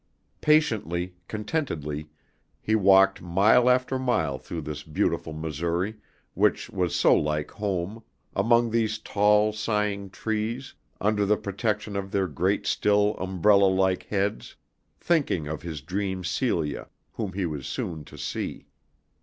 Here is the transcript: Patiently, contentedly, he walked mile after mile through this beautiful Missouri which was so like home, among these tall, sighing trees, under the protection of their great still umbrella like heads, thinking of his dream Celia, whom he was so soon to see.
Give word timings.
Patiently, 0.41 1.13
contentedly, 1.27 2.09
he 2.59 2.73
walked 2.73 3.21
mile 3.21 3.69
after 3.69 3.99
mile 3.99 4.39
through 4.39 4.61
this 4.61 4.81
beautiful 4.81 5.31
Missouri 5.31 5.97
which 6.33 6.71
was 6.71 6.95
so 6.95 7.15
like 7.15 7.51
home, 7.51 8.01
among 8.35 8.71
these 8.71 8.97
tall, 8.97 9.53
sighing 9.53 10.09
trees, 10.09 10.73
under 10.99 11.23
the 11.23 11.37
protection 11.37 11.95
of 11.95 12.09
their 12.09 12.27
great 12.27 12.65
still 12.65 13.15
umbrella 13.19 13.65
like 13.65 14.01
heads, 14.07 14.55
thinking 14.99 15.47
of 15.47 15.61
his 15.61 15.81
dream 15.81 16.23
Celia, 16.23 16.87
whom 17.13 17.33
he 17.33 17.45
was 17.45 17.67
so 17.67 17.83
soon 17.83 18.03
to 18.05 18.17
see. 18.17 18.65